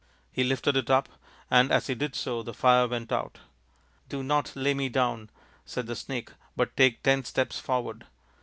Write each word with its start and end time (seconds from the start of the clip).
He 0.31 0.43
lifted 0.43 0.75
it 0.75 0.89
up, 0.89 1.09
and 1.51 1.71
as 1.71 1.85
he 1.85 1.93
did 1.93 2.15
so 2.15 2.41
the 2.41 2.55
fire 2.55 2.87
went 2.87 3.11
out." 3.11 3.37
Do 4.09 4.23
not 4.23 4.55
lay 4.55 4.73
me 4.73 4.89
down," 4.89 5.29
said 5.63 5.85
the 5.85 5.95
snake," 5.95 6.31
but 6.57 6.75
take 6.75 7.03
ten 7.03 7.23
steps 7.23 7.59
forward." 7.59 8.07